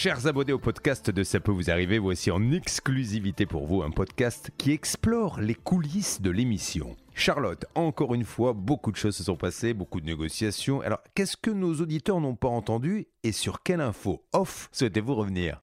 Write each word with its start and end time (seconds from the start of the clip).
Chers 0.00 0.28
abonnés 0.28 0.52
au 0.52 0.60
podcast 0.60 1.10
de 1.10 1.24
Ça 1.24 1.40
peut 1.40 1.50
vous 1.50 1.72
arriver, 1.72 1.98
voici 1.98 2.30
en 2.30 2.52
exclusivité 2.52 3.46
pour 3.46 3.66
vous 3.66 3.82
un 3.82 3.90
podcast 3.90 4.52
qui 4.56 4.70
explore 4.70 5.40
les 5.40 5.56
coulisses 5.56 6.20
de 6.22 6.30
l'émission. 6.30 6.94
Charlotte, 7.14 7.64
encore 7.74 8.14
une 8.14 8.22
fois, 8.22 8.52
beaucoup 8.52 8.92
de 8.92 8.96
choses 8.96 9.16
se 9.16 9.24
sont 9.24 9.34
passées, 9.34 9.74
beaucoup 9.74 10.00
de 10.00 10.06
négociations. 10.06 10.82
Alors, 10.82 11.00
qu'est-ce 11.16 11.36
que 11.36 11.50
nos 11.50 11.74
auditeurs 11.80 12.20
n'ont 12.20 12.36
pas 12.36 12.46
entendu 12.46 13.08
et 13.24 13.32
sur 13.32 13.64
quelle 13.64 13.80
info 13.80 14.22
off 14.32 14.68
souhaitez-vous 14.70 15.16
revenir? 15.16 15.62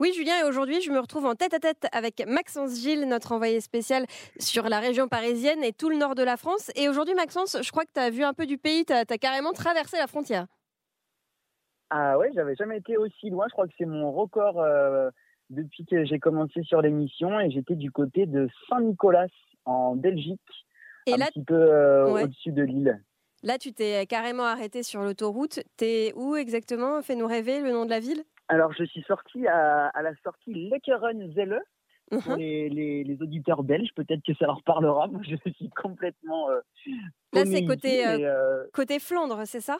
Oui, 0.00 0.14
Julien, 0.16 0.40
et 0.40 0.44
aujourd'hui, 0.44 0.80
je 0.80 0.90
me 0.90 0.98
retrouve 0.98 1.26
en 1.26 1.34
tête 1.34 1.52
à 1.52 1.58
tête 1.58 1.86
avec 1.92 2.24
Maxence 2.26 2.80
Gilles, 2.80 3.06
notre 3.06 3.32
envoyé 3.32 3.60
spécial 3.60 4.06
sur 4.38 4.70
la 4.70 4.80
région 4.80 5.06
parisienne 5.06 5.62
et 5.62 5.74
tout 5.74 5.90
le 5.90 5.98
nord 5.98 6.14
de 6.14 6.22
la 6.22 6.38
France. 6.38 6.70
Et 6.76 6.88
aujourd'hui, 6.88 7.14
Maxence, 7.14 7.58
je 7.60 7.70
crois 7.70 7.84
que 7.84 7.92
tu 7.92 8.00
as 8.00 8.08
vu 8.08 8.24
un 8.24 8.32
peu 8.32 8.46
du 8.46 8.56
pays, 8.56 8.86
tu 8.86 8.94
as, 8.94 9.04
carrément 9.04 9.52
traversé 9.52 9.98
la 9.98 10.06
frontière. 10.06 10.46
Ah 11.90 12.18
ouais, 12.18 12.30
j'avais 12.34 12.56
jamais 12.56 12.78
été 12.78 12.96
aussi 12.96 13.30
loin. 13.30 13.46
Je 13.48 13.52
crois 13.52 13.66
que 13.66 13.74
c'est 13.78 13.86
mon 13.86 14.12
record 14.12 14.60
euh, 14.60 15.10
depuis 15.50 15.86
que 15.86 16.04
j'ai 16.04 16.18
commencé 16.18 16.62
sur 16.62 16.82
l'émission 16.82 17.38
et 17.40 17.50
j'étais 17.50 17.76
du 17.76 17.90
côté 17.90 18.26
de 18.26 18.48
Saint-Nicolas 18.68 19.28
en 19.64 19.96
Belgique, 19.96 20.40
et 21.06 21.14
un 21.14 21.18
petit 21.18 21.42
peu 21.42 21.54
euh, 21.54 22.22
au-dessus 22.22 22.52
de 22.52 22.62
l'île. 22.62 23.02
Là, 23.42 23.58
tu 23.58 23.72
t'es 23.72 24.06
carrément 24.06 24.44
arrêté 24.44 24.82
sur 24.82 25.02
l'autoroute. 25.02 25.60
T'es 25.76 26.12
où 26.16 26.36
exactement? 26.36 27.02
Fais-nous 27.02 27.26
rêver 27.26 27.60
le 27.60 27.72
nom 27.72 27.84
de 27.84 27.90
la 27.90 28.00
ville 28.00 28.24
alors, 28.48 28.72
je 28.72 28.84
suis 28.84 29.02
sorti 29.02 29.46
à, 29.46 29.90
la 30.02 30.12
sortie 30.22 30.52
Leckeren-Zelle. 30.54 31.60
Pour 32.08 32.34
mhm. 32.34 32.38
les, 32.38 33.18
auditeurs 33.20 33.64
belges, 33.64 33.90
peut-être 33.96 34.22
que 34.24 34.32
ça 34.34 34.46
leur 34.46 34.62
parlera. 34.62 35.08
Moi, 35.08 35.22
je 35.24 35.34
suis 35.50 35.70
complètement. 35.70 36.48
Euh, 36.50 36.60
Là, 37.32 37.44
c'est 37.44 37.64
côté, 37.64 38.06
euh, 38.06 38.64
côté 38.72 39.00
Flandre, 39.00 39.42
c'est 39.44 39.60
ça? 39.60 39.78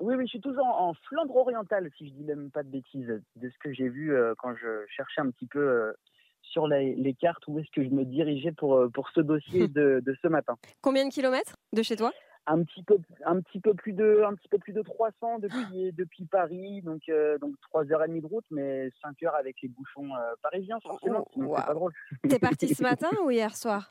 Oui, 0.00 0.14
oui, 0.14 0.24
je 0.24 0.30
suis 0.30 0.40
toujours 0.40 0.66
en, 0.66 0.94
Flandre 1.08 1.36
orientale, 1.36 1.90
si 1.96 2.08
je 2.08 2.12
dis 2.12 2.24
même 2.24 2.50
pas 2.50 2.62
de 2.62 2.68
bêtises, 2.68 3.22
de 3.36 3.50
ce 3.50 3.58
que 3.58 3.72
j'ai 3.72 3.88
vu 3.88 4.14
quand 4.38 4.54
je 4.54 4.84
cherchais 4.88 5.20
un 5.20 5.30
petit 5.30 5.46
peu 5.46 5.94
sur 6.42 6.66
les, 6.68 7.16
cartes 7.18 7.46
où 7.48 7.58
est-ce 7.58 7.70
que 7.70 7.82
je 7.82 7.90
me 7.90 8.04
dirigeais 8.04 8.52
pour, 8.52 8.86
pour 8.92 9.08
ce 9.10 9.20
dossier 9.20 9.68
de, 9.68 10.02
de 10.04 10.16
ce 10.22 10.28
matin. 10.28 10.56
Combien 10.80 11.06
de 11.06 11.12
kilomètres 11.12 11.56
de 11.72 11.82
chez 11.82 11.96
toi? 11.96 12.12
Un 12.48 12.62
petit 12.62 12.84
peu 12.84 12.96
un 13.24 13.40
petit 13.40 13.58
peu 13.58 13.74
plus 13.74 13.92
de 13.92 14.22
un 14.24 14.34
petit 14.36 14.48
peu 14.48 14.58
plus 14.58 14.72
de 14.72 14.80
300 14.80 15.40
depuis 15.40 15.92
depuis 15.96 16.26
Paris 16.26 16.80
donc 16.80 17.02
euh, 17.08 17.38
donc 17.38 17.56
trois 17.60 17.90
heures 17.90 18.04
et 18.04 18.06
demie 18.06 18.20
de 18.20 18.26
route 18.26 18.44
mais 18.52 18.88
5 19.02 19.20
heures 19.24 19.34
avec 19.34 19.56
les 19.62 19.68
bouchons 19.68 20.14
euh, 20.14 20.34
parisiens 20.42 20.78
forcément 20.78 21.26
oh, 21.34 21.54
c'est 21.56 21.66
pas 21.66 21.74
drôle. 21.74 21.92
T'es 22.28 22.38
parti 22.38 22.72
ce 22.72 22.82
matin 22.84 23.10
ou 23.24 23.32
hier 23.32 23.56
soir? 23.56 23.90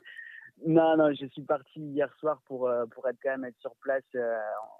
Non 0.64 0.96
non 0.96 1.12
je 1.12 1.26
suis 1.26 1.42
parti 1.42 1.80
hier 1.80 2.12
soir 2.18 2.40
pour 2.46 2.68
euh, 2.68 2.86
pour 2.86 3.06
être 3.08 3.18
quand 3.22 3.30
même 3.30 3.44
être 3.44 3.60
sur 3.60 3.74
place 3.76 4.04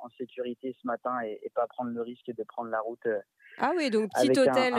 en, 0.01 0.09
sécurité 0.17 0.75
ce 0.81 0.87
matin 0.87 1.21
et, 1.23 1.39
et, 1.43 1.51
pas 1.51 1.67
prendre 1.67 1.91
le 1.91 2.01
risque 2.01 2.35
de 2.35 2.45
prendre 2.45 2.71
la 2.71 2.81
route. 2.81 3.07
ah 3.59 3.73
oui 3.77 3.91
donc 3.91 4.11
petit 4.13 4.31
hôtel. 4.39 4.75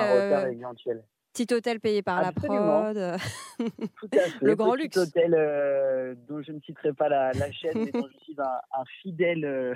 éventuel 0.51 1.03
petit 1.37 1.53
hôtel 1.53 1.79
payé 1.79 2.01
par 2.01 2.21
la 2.21 2.31
prod. 2.31 2.95
Tout 2.97 4.09
à 4.13 4.17
fait. 4.19 4.45
Le 4.45 4.55
grand 4.55 4.73
petit 4.73 4.83
luxe. 4.83 4.97
hôtel 4.97 5.35
euh, 5.35 6.15
dont 6.27 6.41
je 6.41 6.51
ne 6.51 6.59
citerai 6.61 6.93
pas 6.93 7.09
la, 7.09 7.31
chaîne, 7.51 7.85
mais 7.85 7.91
dont 7.91 8.07
je 8.11 8.23
suis 8.23 8.35
un, 8.39 8.83
fidèle. 9.01 9.45
Euh, 9.45 9.73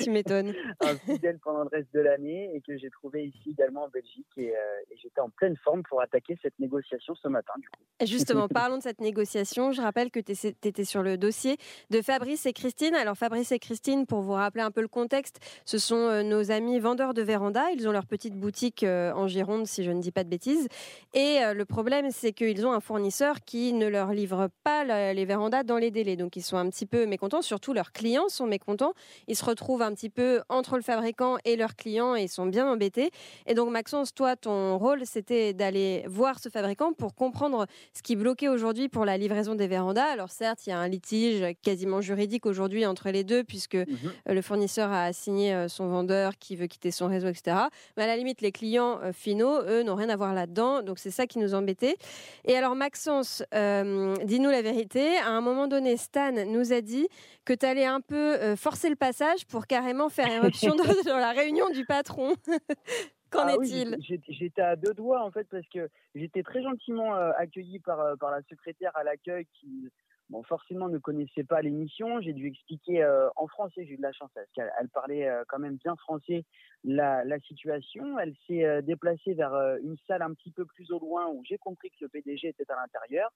tu 0.00 0.10
m'étonnes. 0.10 0.54
un 0.80 0.96
fidèle 0.96 1.38
pendant 1.42 1.62
le 1.62 1.68
reste 1.68 1.92
de 1.92 2.00
l'année 2.00 2.50
et 2.54 2.60
que 2.60 2.78
j'ai 2.78 2.90
trouvé 2.90 3.26
ici 3.26 3.50
également 3.50 3.84
en 3.84 3.88
Belgique. 3.88 4.26
Et, 4.36 4.50
euh, 4.50 4.60
j'étais 5.02 5.20
en 5.20 5.30
pleine 5.30 5.56
forme 5.56 5.82
pour 5.82 6.00
attaquer 6.00 6.38
cette 6.42 6.58
négociation 6.58 7.14
ce 7.14 7.28
matin. 7.28 7.52
Du 7.58 7.68
coup. 7.68 8.06
Justement, 8.06 8.48
parlons 8.48 8.78
de 8.78 8.82
cette 8.82 9.00
négociation. 9.00 9.72
Je 9.72 9.82
rappelle 9.82 10.10
que 10.10 10.20
tu 10.20 10.32
étais 10.32 10.84
sur 10.84 11.02
le 11.02 11.18
dossier 11.18 11.56
de 11.90 12.00
Fabrice 12.00 12.46
et 12.46 12.52
Christine. 12.52 12.94
Alors, 12.94 13.16
Fabrice 13.16 13.52
et 13.52 13.58
Christine, 13.58 14.06
pour 14.06 14.22
vous 14.22 14.32
rappeler 14.32 14.62
un 14.62 14.70
peu 14.70 14.80
le 14.80 14.88
contexte, 14.88 15.40
ce 15.64 15.78
sont 15.78 16.22
nos 16.22 16.50
amis 16.50 16.78
vendeurs 16.78 17.14
de 17.14 17.22
véranda. 17.22 17.70
Ils 17.72 17.88
ont 17.88 17.92
leur 17.92 18.06
petite 18.06 18.34
boutique 18.34 18.84
en 18.84 19.26
Gironde, 19.26 19.66
si 19.66 19.84
je 19.84 19.90
ne 19.90 20.00
dis 20.00 20.12
pas 20.12 20.24
de 20.24 20.28
bêtises. 20.28 20.68
Et 21.14 21.38
euh, 21.42 21.54
le 21.54 21.64
problème, 21.64 22.10
c'est 22.10 22.32
qu'ils 22.32 22.66
ont 22.66 22.72
un 22.72 22.80
fournisseur 22.80 23.36
qui 23.40 23.72
ne 23.72 23.86
leur 23.86 24.12
livre 24.12 24.50
pas 24.62 24.84
les 25.12 25.24
vérandas 25.24 25.62
dans 25.62 25.78
les 25.78 25.90
délais. 25.90 26.16
Donc, 26.16 26.36
ils 26.36 26.42
sont 26.42 26.58
un 26.58 26.68
petit 26.68 26.84
peu 26.84 27.06
mécontents. 27.06 27.40
Surtout, 27.40 27.72
leurs 27.72 27.92
clients 27.92 28.28
sont 28.28 28.46
mécontents. 28.46 28.92
Ils 29.26 29.36
se 29.36 29.44
retrouvent 29.44 29.80
un 29.80 29.94
petit 29.94 30.10
peu 30.10 30.42
entre 30.50 30.76
le 30.76 30.82
fabricant 30.82 31.38
et 31.46 31.56
leurs 31.56 31.76
clients 31.76 32.14
et 32.14 32.24
ils 32.24 32.28
sont 32.28 32.46
bien 32.46 32.70
embêtés. 32.70 33.10
Et 33.46 33.54
donc, 33.54 33.70
Maxence, 33.70 34.12
toi, 34.12 34.36
ton 34.36 34.76
rôle, 34.76 35.06
c'était 35.06 35.54
d'aller 35.54 36.04
voir 36.06 36.38
ce 36.38 36.50
fabricant 36.50 36.92
pour 36.92 37.14
comprendre 37.14 37.66
ce 37.94 38.02
qui 38.02 38.14
bloquait 38.14 38.48
aujourd'hui 38.48 38.90
pour 38.90 39.06
la 39.06 39.16
livraison 39.16 39.54
des 39.54 39.66
vérandas. 39.66 40.12
Alors, 40.12 40.30
certes, 40.30 40.66
il 40.66 40.70
y 40.70 40.72
a 40.72 40.78
un 40.78 40.88
litige 40.88 41.56
quasiment 41.62 42.02
juridique 42.02 42.44
aujourd'hui 42.44 42.84
entre 42.84 43.08
les 43.10 43.24
deux, 43.24 43.44
puisque 43.44 43.76
mhm. 43.76 43.86
euh, 44.28 44.34
le 44.34 44.42
fournisseur 44.42 44.92
a 44.92 45.04
assigné 45.04 45.54
euh, 45.54 45.68
son 45.68 45.88
vendeur 45.88 46.36
qui 46.38 46.54
veut 46.54 46.66
quitter 46.66 46.90
son 46.90 47.08
réseau, 47.08 47.28
etc. 47.28 47.56
Mais 47.96 48.02
à 48.02 48.06
la 48.06 48.16
limite, 48.16 48.42
les 48.42 48.52
clients 48.52 49.00
finaux, 49.14 49.62
eux, 49.62 49.82
n'ont 49.82 49.94
rien 49.94 50.10
à 50.10 50.16
voir 50.16 50.34
là-dedans 50.34 50.67
donc 50.82 50.98
c'est 50.98 51.10
ça 51.10 51.26
qui 51.26 51.38
nous 51.38 51.54
embêtait. 51.54 51.96
Et 52.44 52.56
alors 52.56 52.74
Maxence, 52.74 53.42
euh, 53.54 54.14
dis-nous 54.24 54.50
la 54.50 54.62
vérité. 54.62 55.16
À 55.18 55.30
un 55.30 55.40
moment 55.40 55.66
donné, 55.66 55.96
Stan 55.96 56.32
nous 56.46 56.72
a 56.72 56.80
dit 56.80 57.08
que 57.44 57.52
tu 57.52 57.66
allais 57.66 57.86
un 57.86 58.00
peu 58.00 58.34
euh, 58.34 58.56
forcer 58.56 58.88
le 58.88 58.96
passage 58.96 59.46
pour 59.46 59.66
carrément 59.66 60.08
faire 60.08 60.30
éruption 60.30 60.74
dans, 61.06 61.18
la 61.18 61.32
réunion 61.32 61.68
du 61.70 61.84
patron. 61.84 62.34
Qu'en 63.30 63.46
ah 63.46 63.56
est-il? 63.60 63.96
J'étais 64.28 64.62
à 64.62 64.74
deux 64.74 64.94
doigts 64.94 65.22
en 65.22 65.30
fait 65.30 65.46
parce 65.50 65.66
que 65.68 65.90
j'étais 66.14 66.42
très 66.42 66.62
gentiment 66.62 67.14
euh, 67.14 67.30
accueilli 67.36 67.78
par, 67.80 68.16
par 68.18 68.30
la 68.30 68.40
secrétaire 68.48 68.92
à 68.94 69.04
l'accueil 69.04 69.46
qui 69.60 69.90
bon, 70.30 70.42
forcément 70.42 70.88
ne 70.88 70.98
connaissait 70.98 71.44
pas 71.44 71.62
l'émission. 71.62 72.20
J'ai 72.20 72.32
dû 72.32 72.48
expliquer 72.48 73.02
euh, 73.02 73.28
en 73.36 73.46
français, 73.46 73.84
j'ai 73.84 73.94
eu 73.94 73.96
de 73.96 74.02
la 74.02 74.12
chance 74.12 74.30
parce 74.34 74.50
qu'elle 74.52 74.88
parlait 74.92 75.28
euh, 75.28 75.44
quand 75.48 75.58
même 75.58 75.76
bien 75.76 75.96
français 75.96 76.44
la, 76.84 77.24
situation. 77.40 78.18
Elle 78.18 78.34
s'est 78.46 78.64
euh, 78.64 78.82
déplacée 78.82 79.34
vers 79.34 79.54
une 79.82 79.96
salle 80.06 80.22
un 80.22 80.34
petit 80.34 80.50
peu 80.50 80.64
plus 80.64 80.90
au 80.90 80.98
loin 80.98 81.28
où 81.28 81.42
j'ai 81.44 81.58
compris 81.58 81.90
que 81.90 81.96
le 82.00 82.08
PDG 82.08 82.48
était 82.48 82.70
à 82.70 82.76
l'intérieur 82.76 83.30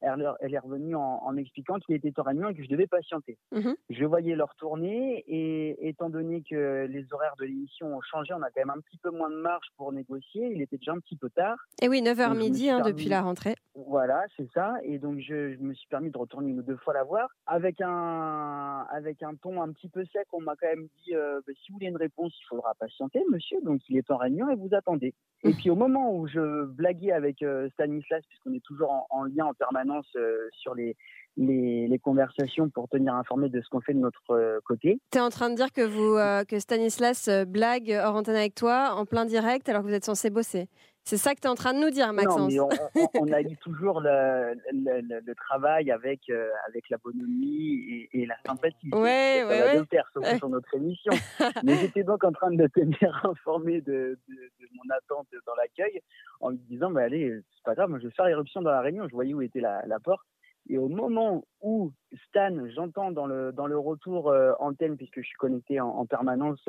elle, 0.00 0.54
est 0.54 0.58
revenue 0.58 0.94
en, 0.94 1.22
en 1.24 1.36
expliquant 1.36 1.78
qu'il 1.78 1.94
était 1.94 2.12
en 2.18 2.22
réunion 2.22 2.48
et 2.48 2.54
que 2.54 2.62
je 2.62 2.68
devais 2.68 2.86
patienter. 2.86 3.38
Mhm. 3.52 3.74
Je 3.90 4.04
voyais 4.04 4.36
leur 4.36 4.54
tournée 4.56 5.24
et 5.26 5.88
étant 5.88 6.10
donné 6.10 6.42
que 6.48 6.86
les 6.88 7.06
horaires 7.12 7.34
de 7.38 7.44
l'émission 7.44 7.96
ont 7.96 8.00
changé, 8.02 8.34
on 8.34 8.42
a 8.42 8.50
quand 8.50 8.60
même 8.60 8.70
un 8.76 8.80
petit 8.80 8.98
peu 8.98 9.10
moins 9.10 9.30
de 9.30 9.36
marge 9.36 9.66
pour 9.76 9.92
négocier. 9.92 10.50
Il 10.52 10.62
était 10.62 10.76
déjà 10.76 10.92
un 10.92 11.00
petit 11.00 11.16
peu 11.16 11.30
tard. 11.30 11.56
Et 11.82 11.88
oui, 11.88 12.02
9h 12.02 12.36
midi 12.36 12.70
hein, 12.70 12.80
depuis 12.80 13.08
la 13.08 13.22
rentrée. 13.22 13.56
Voilà, 13.74 14.24
c'est 14.36 14.50
ça. 14.52 14.74
Et 14.84 14.98
donc 14.98 15.20
je, 15.20 15.56
me 15.60 15.74
suis 15.74 15.88
permis 15.88 16.10
de 16.10 16.18
retourner 16.18 16.50
une 16.50 16.60
ou 16.60 16.62
deux 16.62 16.76
fois 16.76 16.94
la 16.94 17.04
voir 17.04 17.28
avec 17.46 17.80
un, 17.80 18.86
avec 18.90 19.22
un 19.22 19.34
ton 19.34 19.62
un 19.62 19.72
petit 19.72 19.88
peu 19.88 20.04
sec. 20.12 20.26
On 20.32 20.40
m'a 20.40 20.54
quand 20.56 20.68
même 20.68 20.88
dit 21.04 21.14
euh, 21.14 21.40
bah, 21.46 21.52
si 21.54 21.70
vous 21.70 21.76
voulez 21.76 21.88
une 21.88 21.96
réponse, 21.96 22.32
il 22.40 22.46
faudra 22.46 22.74
patienter, 22.74 23.22
monsieur. 23.30 23.58
Donc 23.62 23.80
il 23.88 23.96
est 23.96 24.10
en 24.10 24.16
réunion 24.16 24.50
et 24.50 24.56
vous 24.56 24.70
attendez. 24.72 25.14
Et 25.42 25.52
puis 25.52 25.70
au 25.70 25.76
moment 25.76 26.16
où 26.16 26.26
je 26.26 26.64
blaguais 26.64 27.12
avec 27.12 27.42
euh, 27.42 27.68
Stanislas, 27.70 28.24
puisqu'on 28.28 28.54
est 28.54 28.64
toujours 28.64 28.90
en, 28.90 29.06
en 29.10 29.24
lien 29.24 29.46
en 29.46 29.54
permanence, 29.54 29.85
euh, 30.16 30.48
sur 30.52 30.74
les, 30.74 30.96
les, 31.36 31.98
conversations 31.98 32.68
pour 32.68 32.88
tenir 32.88 33.14
informé 33.14 33.48
de 33.48 33.60
ce 33.60 33.68
qu'on 33.68 33.80
fait 33.80 33.94
de 33.94 33.98
notre 33.98 34.30
euh, 34.30 34.58
côté. 34.64 34.98
Tu 35.10 35.18
es 35.18 35.20
en 35.20 35.30
train 35.30 35.50
de 35.50 35.54
dire 35.54 35.72
que, 35.72 35.82
vous, 35.82 36.16
euh, 36.16 36.44
que 36.44 36.58
Stanislas 36.58 37.28
blague 37.46 37.90
hors 37.90 38.14
antenne 38.14 38.36
avec 38.36 38.54
toi 38.54 38.94
en 38.94 39.06
plein 39.06 39.24
direct 39.24 39.68
alors 39.68 39.82
que 39.82 39.88
vous 39.88 39.94
êtes 39.94 40.04
censé 40.04 40.30
bosser 40.30 40.68
c'est 41.06 41.18
ça 41.18 41.36
que 41.36 41.40
tu 41.40 41.46
es 41.46 41.50
en 41.50 41.54
train 41.54 41.72
de 41.72 41.78
nous 41.78 41.90
dire, 41.90 42.12
Maxence. 42.12 42.52
Non, 42.52 42.68
mais 42.68 43.06
on, 43.14 43.32
a 43.32 43.40
eu 43.42 43.56
toujours 43.58 44.00
le, 44.00 44.54
le, 44.72 45.34
travail 45.34 45.92
avec, 45.92 46.22
avec 46.66 46.90
la 46.90 46.96
bonhomie 46.98 48.08
et, 48.12 48.26
la 48.26 48.34
sympathie. 48.44 48.90
Oui, 48.92 49.42
oui, 49.48 49.56
oui. 49.78 50.36
sur 50.38 50.48
notre 50.48 50.74
émission. 50.74 51.12
mais 51.64 51.76
j'étais 51.76 52.02
donc 52.02 52.24
en 52.24 52.32
train 52.32 52.50
de 52.50 52.56
me 52.56 52.68
tenir 52.68 53.20
informé 53.24 53.80
de, 53.82 54.18
de, 54.28 54.68
mon 54.74 54.94
attente 54.96 55.28
dans 55.46 55.54
l'accueil 55.54 56.02
en 56.40 56.50
lui 56.50 56.58
disant, 56.68 56.90
bah, 56.90 57.02
allez, 57.02 57.40
c'est 57.54 57.64
pas 57.64 57.76
grave, 57.76 57.88
moi, 57.88 58.00
je 58.00 58.08
vais 58.08 58.14
faire 58.14 58.26
l'éruption 58.26 58.60
dans 58.60 58.72
la 58.72 58.80
réunion. 58.80 59.06
Je 59.08 59.14
voyais 59.14 59.32
où 59.32 59.42
était 59.42 59.60
la, 59.60 59.86
la 59.86 60.00
porte. 60.00 60.26
Et 60.68 60.78
au 60.78 60.88
moment 60.88 61.44
où 61.60 61.92
Stan, 62.28 62.54
j'entends 62.74 63.12
dans 63.12 63.26
le, 63.26 63.52
dans 63.52 63.66
le 63.66 63.78
retour 63.78 64.30
euh, 64.30 64.52
antenne, 64.58 64.96
puisque 64.96 65.20
je 65.20 65.26
suis 65.26 65.36
connecté 65.36 65.80
en, 65.80 66.06
permanence, 66.06 66.68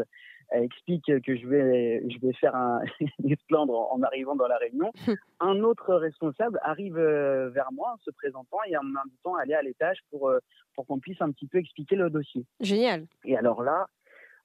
explique 0.51 1.05
que 1.05 1.35
je 1.35 1.47
vais, 1.47 2.03
je 2.09 2.19
vais 2.19 2.33
faire 2.33 2.55
un 2.55 2.81
esplendre 3.29 3.73
en, 3.73 3.97
en, 3.97 4.03
arrivant 4.03 4.35
dans 4.35 4.47
la 4.47 4.57
réunion, 4.57 4.91
un 5.39 5.61
autre 5.61 5.95
responsable 5.95 6.59
arrive 6.61 6.97
euh, 6.97 7.49
vers 7.49 7.71
moi 7.71 7.93
en 7.93 7.97
se 7.97 8.11
présentant 8.11 8.57
et 8.67 8.77
en 8.77 8.83
m'invitant 8.83 9.35
à 9.35 9.41
aller 9.41 9.55
à 9.55 9.61
l'étage 9.61 9.97
pour, 10.11 10.29
euh, 10.29 10.39
pour 10.75 10.85
qu'on 10.85 10.99
puisse 10.99 11.21
un 11.21 11.31
petit 11.31 11.47
peu 11.47 11.57
expliquer 11.57 11.95
le 11.95 12.09
dossier. 12.09 12.45
Génial. 12.59 13.05
Et 13.25 13.35
alors 13.35 13.63
là, 13.63 13.87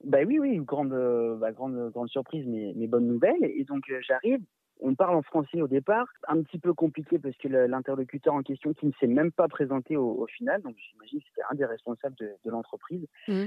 bah 0.05 0.19
oui, 0.27 0.39
oui, 0.39 0.59
grande, 0.59 0.95
bah, 1.39 1.53
grande, 1.53 1.91
grande 1.93 2.09
surprise, 2.09 2.47
mais, 2.49 2.73
mais 2.75 2.87
bonne 2.87 3.07
nouvelle. 3.07 3.45
Et 3.45 3.65
donc 3.65 3.85
j'arrive, 4.01 4.41
on 4.81 4.95
parle 4.95 5.17
en 5.17 5.23
français 5.23 5.63
au 5.63 5.69
départ, 5.69 6.07
un 6.29 6.43
petit 6.43 6.59
peu 6.59 6.75
compliqué 6.75 7.19
parce 7.19 7.37
que 7.37 7.49
l'interlocuteur 7.49 8.35
en 8.35 8.43
question, 8.43 8.73
qui 8.75 8.87
ne 8.87 8.93
s'est 9.01 9.07
même 9.07 9.33
pas 9.33 9.49
présenté 9.49 9.97
au, 9.97 10.27
final, 10.27 10.63
donc 10.63 10.77
j'imagine 10.77 11.21
que 11.21 11.27
c'était 11.29 11.47
un 11.51 11.55
des 11.55 11.65
responsables 11.65 12.17
de, 12.17 12.51
l'entreprise, 12.51 13.07
mmh. 13.29 13.45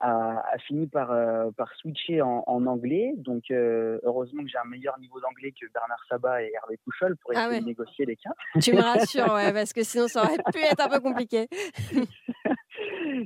a, 0.00 0.58
fini 0.66 0.86
par, 0.86 1.10
euh, 1.10 1.50
par 1.56 1.72
switcher 1.74 2.22
en, 2.22 2.66
anglais. 2.66 3.12
Donc 3.16 3.50
euh, 3.50 3.98
heureusement 4.02 4.42
que 4.42 4.48
j'ai 4.48 4.58
un 4.58 4.68
meilleur 4.68 4.98
niveau 4.98 5.20
d'anglais 5.20 5.52
que 5.52 5.66
Bernard 5.72 6.04
Sabat 6.08 6.42
et 6.42 6.52
Hervé 6.54 6.78
Pouchol 6.84 7.16
pour 7.16 7.32
ah 7.34 7.46
essayer 7.46 7.60
de 7.60 7.66
négocier 7.66 8.06
les 8.06 8.16
cas. 8.16 8.32
Tu 8.60 8.72
me 8.72 8.80
rassures, 8.80 9.32
ouais, 9.34 9.52
parce 9.52 9.72
que 9.72 9.82
sinon 9.82 10.08
ça 10.08 10.22
aurait 10.22 10.38
pu 10.52 10.60
être 10.60 10.80
un 10.80 10.88
peu 10.88 11.00
compliqué. 11.00 11.48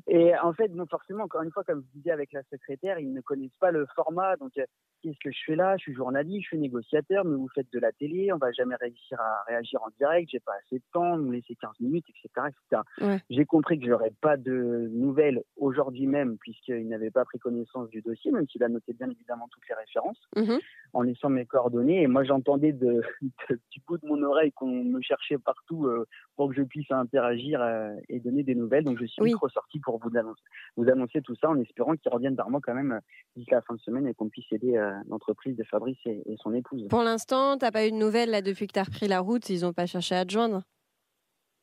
Et 0.07 0.37
en 0.39 0.53
fait, 0.53 0.69
non, 0.69 0.87
forcément, 0.87 1.25
encore 1.25 1.43
une 1.43 1.51
fois, 1.51 1.65
comme 1.65 1.83
je 1.83 1.99
disais 1.99 2.11
avec 2.11 2.33
la 2.33 2.43
secrétaire, 2.51 2.99
ils 2.99 3.13
ne 3.13 3.21
connaissent 3.21 3.57
pas 3.61 3.71
le 3.71 3.87
format. 3.95 4.37
Donc, 4.37 4.53
euh, 4.59 4.65
qu'est-ce 5.03 5.19
que 5.23 5.31
je 5.31 5.39
fais 5.47 5.57
là? 5.57 5.77
Je 5.77 5.83
suis 5.83 5.95
journaliste, 5.95 6.43
je 6.43 6.49
suis 6.49 6.59
négociateur, 6.59 7.25
mais 7.25 7.37
vous 7.37 7.49
faites 7.55 7.71
de 7.73 7.79
la 7.79 7.93
télé, 7.93 8.33
on 8.33 8.39
va 8.39 8.53
jamais 8.53 8.77
réussir 8.77 9.21
à 9.21 9.43
réagir 9.49 9.83
en 9.83 9.89
direct, 9.99 10.31
j'ai 10.31 10.41
pas 10.41 10.53
assez 10.65 10.79
de 10.79 10.85
temps, 10.93 11.17
vous 11.17 11.25
me 11.25 11.35
laissez 11.35 11.57
15 11.57 11.81
minutes, 11.81 12.07
etc. 12.09 12.49
etc. 12.49 13.19
J'ai 13.31 13.45
compris 13.45 13.79
que 13.79 13.87
j'aurais 13.87 14.13
pas 14.21 14.37
de 14.37 14.89
nouvelles 14.93 15.43
aujourd'hui 15.57 16.07
même, 16.07 16.39
puisqu'il 16.39 16.89
n'avait 16.89 17.11
pas 17.11 17.25
pris 17.25 17.39
connaissance 17.39 17.89
du 17.91 18.01
dossier, 18.01 18.31
même 18.31 18.47
s'il 18.49 18.63
a 18.63 18.69
noté 18.69 18.93
bien 18.93 19.11
évidemment 19.11 19.49
toutes 19.51 19.69
les 19.69 19.75
références, 19.75 20.21
mmh 20.37 20.59
en 20.95 21.01
laissant 21.01 21.31
mes 21.31 21.47
coordonnées. 21.47 22.03
Et 22.03 22.07
moi, 22.07 22.23
j'entendais 22.23 22.73
de, 22.73 23.03
du 23.49 23.81
bout 23.87 23.97
de 23.97 24.07
mon 24.07 24.23
oreille 24.23 24.53
qu'on 24.53 24.85
me 24.85 25.01
cherchait 25.01 25.39
partout 25.39 25.87
euh, 25.87 26.07
pour 26.37 26.49
que 26.49 26.55
je 26.55 26.63
puisse 26.63 26.91
interagir 26.91 27.61
euh, 27.61 27.95
et 28.09 28.21
donner 28.21 28.43
des 28.43 28.55
nouvelles. 28.55 28.85
Donc, 28.85 28.99
je 28.99 29.07
suis 29.07 29.23
oui. 29.23 29.35
ressorti 29.35 29.79
pour 29.81 29.99
vous 29.99 30.17
annoncer, 30.17 30.43
vous 30.77 30.89
annoncer 30.89 31.21
tout 31.23 31.35
ça 31.41 31.51
en 31.51 31.59
espérant 31.61 31.95
qu'il 31.97 32.13
revienne 32.13 32.35
vers 32.35 32.51
moi 32.51 32.61
quand 32.63 32.75
même 32.75 33.01
d'ici 33.37 33.51
la 33.51 33.63
fin 33.63 33.75
de 33.75 33.81
semaine 33.81 34.07
et 34.07 34.15
qu'on 34.15 34.29
puisse 34.29 34.51
aider 34.53 34.81
l'entreprise 35.09 35.57
de 35.57 35.65
Fabrice 35.65 35.99
et, 36.07 36.37
son 36.43 36.55
épouse. 36.55 36.87
Pour 36.89 37.03
l'instant, 37.03 37.57
tu 37.59 37.65
n'as 37.65 37.71
pas 37.71 37.87
eu 37.87 37.91
de 37.91 37.97
nouvelles 37.97 38.31
là, 38.31 38.43
depuis 38.43 38.67
que 38.67 38.73
tu 38.73 38.81
as 38.81 38.85
repris 38.85 39.09
la 39.09 39.21
route 39.21 39.49
Ils 39.51 39.63
n'ont 39.63 39.73
pas 39.73 39.87
cherché 39.87 40.15
à 40.15 40.25
te 40.25 40.33
joindre 40.33 40.63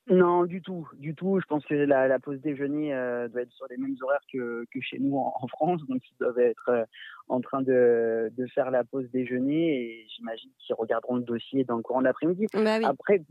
non, 0.10 0.46
du 0.46 0.62
tout, 0.62 0.88
du 0.98 1.14
tout. 1.14 1.40
Je 1.40 1.46
pense 1.46 1.64
que 1.66 1.76
la, 1.76 2.20
pause 2.20 2.42
déjeuner 2.42 2.94
euh, 2.94 3.28
doit 3.28 3.42
être 3.42 3.52
sur 3.52 3.68
les 3.70 3.78
mêmes 3.78 3.96
horaires 4.02 4.20
que, 4.32 4.66
chez 4.82 4.98
nous 5.00 5.18
en, 5.18 5.48
France, 5.48 5.82
donc 5.88 6.02
ils 6.10 6.18
doivent 6.20 6.40
être 6.40 6.70
euh, 6.70 6.84
en 7.28 7.42
train 7.42 7.62
de, 7.62 8.32
faire 8.54 8.72
la 8.72 8.84
pause 8.84 9.10
déjeuner 9.12 9.82
et 9.82 10.08
j'imagine 10.16 10.50
qu'ils 10.58 10.76
regarderont 10.76 11.18
le 11.18 11.24
dossier 11.24 11.64
dans 11.64 11.78
le 11.78 11.84
courant 11.84 12.00
de 12.00 12.06
l'après-midi. 12.06 12.48
Bah 12.54 12.80
Après, 12.84 13.22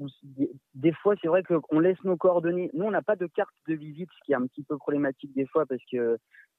des 0.74 0.92
fois, 0.92 1.14
c'est 1.20 1.28
vrai 1.28 1.42
qu'on 1.42 1.80
laisse 1.80 2.02
nos 2.04 2.16
coordonnées. 2.16 2.70
Nous, 2.74 2.84
on 2.84 2.90
n'a 2.90 3.02
pas 3.02 3.16
de 3.16 3.26
carte 3.26 3.54
de 3.66 3.74
visite, 3.74 4.08
ce 4.16 4.24
qui 4.24 4.32
est 4.32 4.36
un 4.36 4.46
petit 4.46 4.62
peu 4.62 4.76
problématique 4.76 5.34
des 5.34 5.46
fois 5.46 5.66
parce 5.66 5.82
que 5.90 6.18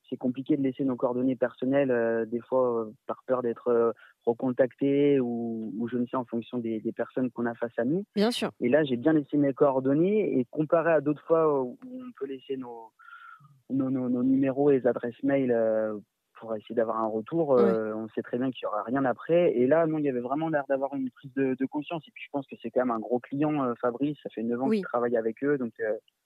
c'est 0.10 0.18
compliqué 0.18 0.58
de 0.58 0.64
laisser 0.64 0.84
nos 0.84 0.96
coordonnées 0.96 1.36
personnelles, 1.36 1.92
euh, 1.92 2.26
des 2.26 2.40
fois 2.40 2.82
euh, 2.82 2.92
par 3.06 3.24
peur 3.28 3.42
d'être 3.42 3.68
euh, 3.68 3.92
recontacté 4.26 5.20
ou, 5.20 5.74
ou, 5.78 5.88
je 5.88 5.98
ne 5.98 6.06
sais 6.08 6.18
en 6.18 6.26
fonction 6.26 6.58
des, 6.58 6.82
personnes 6.96 7.30
qu'on 7.32 7.46
a 7.46 7.54
face 7.56 7.78
à 7.78 7.86
nous. 7.86 8.04
Bien 8.16 8.32
sûr. 8.32 8.52
Et 8.60 8.70
là, 8.70 8.84
j'ai 8.84 8.98
bien 8.98 9.14
laissé 9.14 9.38
mes 9.38 9.54
coordonnées 9.54 10.09
et 10.18 10.46
comparé 10.50 10.92
à 10.92 11.02
d'autres 11.02 11.24
fois 11.24 11.62
où 11.62 11.78
on 11.84 12.12
peut 12.18 12.26
laisser 12.26 12.58
nos, 12.58 12.92
nos, 13.70 13.90
nos, 13.90 14.24
numéros 14.24 14.70
et 14.70 14.80
les 14.80 14.88
adresses 14.88 15.22
mail 15.24 15.56
pour 16.40 16.56
essayer 16.56 16.76
d'avoir 16.76 16.98
un 16.98 17.08
retour. 17.08 17.50
on 17.50 18.08
sait 18.10 18.22
très 18.22 18.38
bien 18.38 18.52
qu'il 18.52 18.66
n'y 18.66 18.74
aura 18.74 18.84
rien 18.84 19.04
après. 19.06 19.54
Et 19.56 19.68
là, 19.68 19.86
non, 19.86 19.98
il 19.98 20.06
y 20.06 20.10
avait 20.10 20.20
vraiment 20.20 20.50
l'air 20.50 20.64
d'avoir 20.70 20.96
une 20.96 21.10
prise 21.10 21.34
de, 21.36 21.66
conscience. 21.66 22.04
Et 22.08 22.12
puis, 22.12 22.24
je 22.26 22.30
pense 22.32 22.48
que 22.48 22.56
c'est 22.62 22.72
quand 22.72 22.82
même 22.82 22.92
un 22.92 23.00
gros 23.00 23.20
client, 23.20 23.74
Fabrice. 23.82 24.18
Ça 24.24 24.30
fait 24.30 24.44
9 24.44 24.62
ans 24.62 24.70
qu'il 24.70 24.84
travaille 24.84 25.18
avec 25.18 25.44
eux. 25.44 25.58
Donc, 25.58 25.74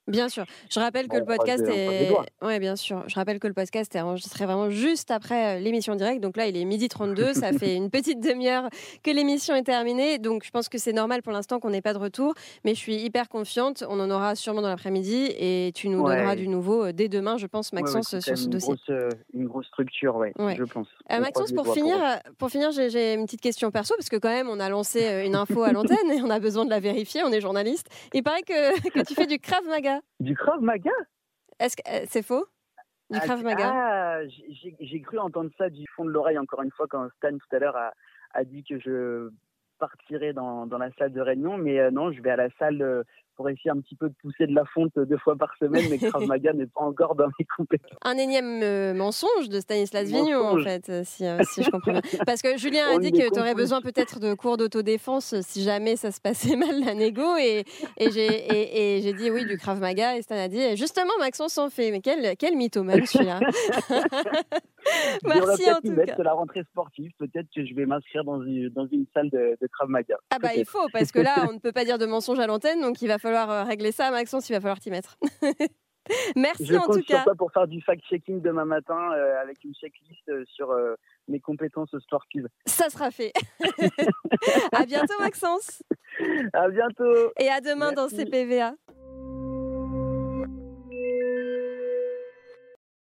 Bien 0.07 0.27
sûr. 0.27 0.45
Je 0.69 0.79
rappelle 0.81 1.07
que 1.07 1.15
le 1.15 1.23
podcast 1.23 1.63
est. 1.65 2.11
Ouais, 2.41 2.59
bien 2.59 2.75
sûr. 2.75 3.03
Je 3.07 3.15
rappelle 3.15 3.39
que 3.39 3.47
le 3.47 3.53
podcast 3.53 3.95
est 3.95 4.01
enregistré 4.01 4.45
vraiment 4.45 4.69
juste 4.69 5.11
après 5.11 5.55
euh, 5.55 5.59
l'émission 5.59 5.95
directe. 5.95 6.21
Donc 6.21 6.35
là, 6.35 6.47
il 6.47 6.57
est 6.57 6.65
midi 6.65 6.89
32. 6.89 7.33
ça 7.33 7.53
fait 7.57 7.75
une 7.75 7.89
petite 7.89 8.19
demi-heure 8.19 8.69
que 9.01 9.11
l'émission 9.11 9.55
est 9.55 9.63
terminée. 9.63 10.17
Donc 10.19 10.43
je 10.43 10.51
pense 10.51 10.67
que 10.67 10.77
c'est 10.77 10.91
normal 10.91 11.21
pour 11.21 11.31
l'instant 11.31 11.59
qu'on 11.61 11.69
n'ait 11.69 11.81
pas 11.81 11.93
de 11.93 11.99
retour. 11.99 12.33
Mais 12.65 12.75
je 12.75 12.79
suis 12.79 12.95
hyper 12.97 13.29
confiante. 13.29 13.85
On 13.87 13.97
en 14.01 14.11
aura 14.11 14.35
sûrement 14.35 14.61
dans 14.61 14.67
l'après-midi. 14.67 15.33
Et 15.37 15.71
tu 15.73 15.87
nous 15.87 16.03
donneras 16.05 16.35
du 16.35 16.49
nouveau 16.49 16.87
euh, 16.87 16.91
dès 16.91 17.07
demain, 17.07 17.37
je 17.37 17.47
pense, 17.47 17.71
Maxence, 17.71 18.19
sur 18.19 18.37
ce 18.37 18.47
dossier. 18.49 18.75
Euh, 18.89 19.07
une 19.33 19.47
grosse 19.47 19.67
structure, 19.67 20.17
oui, 20.17 20.31
je 20.57 20.63
pense. 20.63 20.87
Maxence, 21.09 21.53
pour 21.53 21.73
finir, 21.73 21.95
pour, 22.37 22.49
finir 22.49 22.71
j'ai 22.71 23.13
une 23.13 23.25
petite 23.25 23.41
question 23.41 23.71
perso. 23.71 23.95
Parce 23.97 24.09
que 24.09 24.17
quand 24.17 24.29
même, 24.29 24.49
on 24.49 24.59
a 24.59 24.67
lancé 24.67 25.23
une 25.25 25.35
info 25.35 25.63
à 25.63 25.71
l'antenne 25.71 26.11
et 26.11 26.21
on 26.21 26.29
a 26.29 26.39
besoin 26.39 26.65
de 26.65 26.69
la 26.69 26.81
vérifier. 26.81 27.23
On 27.23 27.31
est 27.31 27.39
journaliste. 27.39 27.87
Il 28.13 28.21
paraît 28.21 28.41
que, 28.41 28.89
que 28.89 29.05
tu 29.05 29.13
fais 29.13 29.27
du 29.27 29.39
Krav 29.39 29.63
Maga. 29.69 29.92
Du 30.19 30.35
Krav 30.35 30.61
Maga? 30.61 30.91
Est-ce 31.59 31.77
que 31.77 31.81
euh, 31.89 32.05
c'est 32.07 32.23
faux? 32.23 32.45
Du 33.09 33.19
Krav 33.19 33.39
ah, 33.39 33.43
Maga? 33.43 33.71
ah, 33.73 34.19
J'ai 34.79 35.01
cru 35.01 35.19
entendre 35.19 35.51
ça 35.57 35.69
du 35.69 35.85
fond 35.95 36.05
de 36.05 36.09
l'oreille 36.09 36.37
encore 36.37 36.61
une 36.61 36.71
fois 36.71 36.87
quand 36.87 37.07
Stan 37.17 37.31
tout 37.31 37.55
à 37.55 37.59
l'heure 37.59 37.75
a, 37.75 37.93
a, 38.31 38.43
dit 38.43 38.63
que 38.63 38.79
je 38.79 39.29
partirais 39.87 40.33
dans, 40.33 40.65
dans, 40.65 40.77
la 40.77 40.91
salle 40.97 41.13
de 41.13 41.21
réunion, 41.21 41.57
mais 41.57 41.79
euh, 41.79 41.91
non, 41.91 42.11
je 42.11 42.21
vais 42.21 42.31
à 42.31 42.35
la 42.35 42.49
salle 42.59 42.81
euh, 42.81 43.03
pour 43.35 43.49
essayer 43.49 43.71
un 43.71 43.79
petit 43.79 43.95
peu 43.95 44.09
de 44.09 44.13
pousser 44.21 44.47
de 44.47 44.53
la 44.53 44.65
fonte 44.65 44.91
deux 44.95 45.17
fois 45.17 45.35
par 45.35 45.53
semaine, 45.57 45.85
mais 45.89 45.97
Krav 45.97 46.25
Maga 46.25 46.53
n'est 46.53 46.67
pas 46.67 46.81
encore 46.81 47.15
dans 47.15 47.27
mes 47.39 47.45
compétences. 47.57 47.97
Un 48.03 48.17
énième 48.17 48.61
euh, 48.61 48.93
mensonge 48.93 49.49
de 49.49 49.59
Stanislas 49.59 50.07
Vignon, 50.07 50.45
en 50.45 50.63
fait, 50.63 50.89
euh, 50.89 51.01
si, 51.03 51.25
euh, 51.25 51.39
si, 51.43 51.63
je 51.63 51.69
comprends 51.69 51.93
bien. 51.93 52.01
Parce 52.25 52.41
que 52.41 52.57
Julien 52.57 52.95
a 52.95 52.99
dit 52.99 53.11
que 53.11 53.33
tu 53.33 53.39
aurais 53.39 53.55
besoin 53.55 53.81
peut-être 53.81 54.19
de 54.19 54.33
cours 54.33 54.57
d'autodéfense 54.57 55.35
si 55.41 55.63
jamais 55.63 55.95
ça 55.95 56.11
se 56.11 56.21
passait 56.21 56.55
mal 56.55 56.83
la 56.83 56.93
négo, 56.93 57.35
et, 57.37 57.63
et 57.97 58.11
j'ai 58.11 59.13
dit 59.13 59.31
oui, 59.31 59.45
du 59.45 59.57
Krav 59.57 59.79
Maga, 59.79 60.17
et 60.17 60.21
Stan 60.21 60.35
a 60.35 60.47
dit 60.47 60.75
justement, 60.77 61.13
Maxence 61.19 61.53
s'en 61.53 61.69
fait. 61.69 61.91
Mais 61.91 62.01
quel, 62.01 62.37
quel 62.37 62.55
mythomane 62.55 63.05
celui-là 63.05 63.39
Merci 65.23 65.71
en 65.71 65.81
tout 65.81 65.95
cas. 65.95 66.15
la 66.23 66.33
rentrée 66.33 66.63
sportive, 66.63 67.11
peut-être 67.17 67.47
que 67.55 67.65
je 67.65 67.73
vais 67.73 67.85
m'inscrire 67.85 68.23
dans 68.23 68.41
une, 68.41 68.69
dans 68.69 68.87
une 68.87 69.05
salle 69.13 69.29
de, 69.29 69.57
de 69.59 69.67
Krav 69.67 69.89
Maga. 69.89 70.17
Ah 70.31 70.39
bah 70.39 70.53
il 70.55 70.65
faut, 70.65 70.87
parce 70.91 71.11
que 71.11 71.19
là, 71.19 71.35
on 71.49 71.53
ne 71.53 71.59
peut 71.59 71.71
pas 71.71 71.85
dire 71.85 71.97
de 71.97 72.05
mensonge 72.05 72.39
à 72.39 72.47
l'antenne, 72.47 72.81
donc 72.81 73.01
il 73.01 73.07
va 73.07 73.19
falloir 73.19 73.49
euh, 73.49 73.63
régler 73.63 73.91
ça, 73.91 74.11
Maxence, 74.11 74.49
il 74.49 74.53
va 74.53 74.61
falloir 74.61 74.79
t'y 74.79 74.89
mettre. 74.91 75.17
Merci 76.35 76.77
en 76.77 76.85
tout 76.85 77.01
cas. 77.01 77.23
pour 77.37 77.49
faire 77.53 77.65
du 77.65 77.81
fact-checking 77.81 78.41
demain 78.41 78.65
matin 78.65 79.13
euh, 79.13 79.41
avec 79.41 79.63
une 79.63 79.73
checklist 79.73 80.27
euh, 80.27 80.43
sur 80.53 80.75
mes 81.29 81.39
compétences 81.39 81.97
sportives. 81.99 82.49
Ça 82.65 82.89
sera 82.89 83.09
fait. 83.09 83.31
à 84.73 84.85
bientôt 84.85 85.13
Maxence. 85.19 85.81
À 86.51 86.67
bientôt. 86.67 87.31
Et 87.39 87.47
à 87.47 87.61
demain 87.61 87.93
dans 87.93 88.09
CPVA. 88.09 88.73